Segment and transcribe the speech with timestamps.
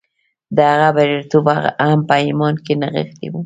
[0.55, 1.45] د هغه بریالیتوب
[1.87, 3.35] هم په ایمان کې نغښتی و